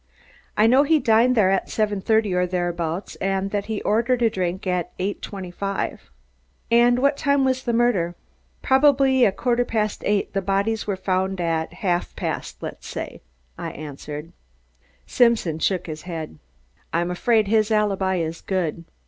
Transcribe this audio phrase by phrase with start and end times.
[0.57, 4.31] "I know he dined there at seven thirty or thereabouts and that he ordered a
[4.31, 6.09] drink at eight twenty five."
[6.71, 8.15] "And what time was the murder?"
[8.63, 13.21] "Probably about a quarter past eight the bodies were found at half past, they say,"
[13.59, 14.31] I answered.
[15.05, 16.39] Simpson shook his head.
[16.91, 18.85] "I'm afraid his alibi is good.